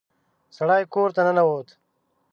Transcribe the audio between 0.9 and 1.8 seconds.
کور ته ننوت.